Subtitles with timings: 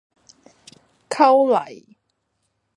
[1.11, 1.93] 摳泥